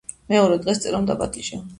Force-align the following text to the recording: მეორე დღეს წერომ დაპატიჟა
მეორე 0.35 0.55
დღეს 0.63 0.81
წერომ 0.85 1.05
დაპატიჟა 1.11 1.61